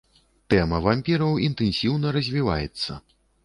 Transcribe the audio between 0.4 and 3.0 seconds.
Тэма вампіраў інтэнсіўна развіваецца.